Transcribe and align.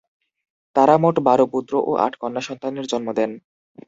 তারা 0.75 0.95
মোট 0.97 1.15
বারো 1.27 1.45
পুত্র 1.53 1.73
ও 1.81 1.91
আট 2.05 2.13
কন্যা 2.21 2.41
সন্তানের 2.47 2.85
জন্ম 2.91 3.07
দেন। 3.17 3.31